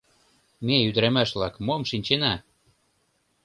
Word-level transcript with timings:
—Ме, 0.65 0.75
ӱдырамаш-влак, 0.87 1.55
мом 1.65 1.81
шинчена? 1.89 2.33